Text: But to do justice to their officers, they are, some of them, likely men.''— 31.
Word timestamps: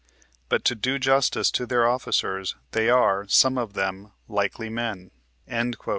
But 0.49 0.65
to 0.65 0.73
do 0.73 0.97
justice 0.97 1.51
to 1.51 1.67
their 1.67 1.87
officers, 1.87 2.55
they 2.71 2.89
are, 2.89 3.27
some 3.27 3.59
of 3.59 3.73
them, 3.73 4.13
likely 4.27 4.67
men.''— 4.67 5.11
31. 5.47 5.73